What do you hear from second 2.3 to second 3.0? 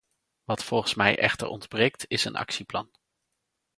actieplan.